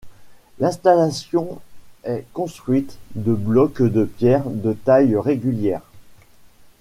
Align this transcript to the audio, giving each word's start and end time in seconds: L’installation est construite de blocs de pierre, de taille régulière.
L’installation 0.57 1.61
est 2.05 2.25
construite 2.33 2.97
de 3.13 3.35
blocs 3.35 3.83
de 3.83 4.03
pierre, 4.05 4.49
de 4.49 4.73
taille 4.73 5.15
régulière. 5.15 5.83